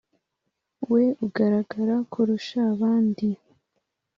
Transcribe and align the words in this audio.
we 0.91 1.03
ugaragara 1.25 1.95
kurusha 2.11 2.57
abandi 2.73 3.27